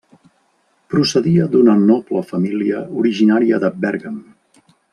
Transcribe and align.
Procedia 0.93 1.45
d'una 1.55 1.75
noble 1.83 2.23
família 2.31 2.81
originària 3.03 3.61
de 3.65 3.73
Bèrgam. 3.85 4.17